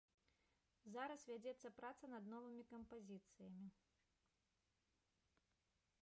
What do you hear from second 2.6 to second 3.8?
кампазіцыямі.